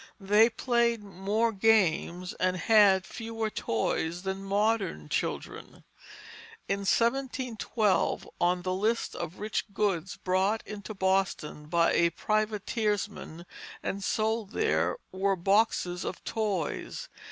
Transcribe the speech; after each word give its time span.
They 0.19 0.49
played 0.49 1.03
more 1.03 1.51
games, 1.51 2.33
and 2.39 2.57
had 2.57 3.05
fewer 3.05 3.51
toys 3.51 4.23
than 4.23 4.43
modern 4.43 5.09
children. 5.09 5.83
In 6.67 6.79
1712, 6.79 8.27
on 8.41 8.63
the 8.63 8.73
list 8.73 9.15
of 9.15 9.37
rich 9.37 9.71
goods 9.75 10.17
brought 10.17 10.65
into 10.65 10.95
Boston 10.95 11.67
by 11.67 11.91
a 11.93 12.09
privateersman 12.09 13.45
and 13.83 14.03
sold 14.03 14.53
there, 14.53 14.97
were 15.11 15.35
"Boxes 15.35 16.03
of 16.03 16.23
Toys." 16.23 17.07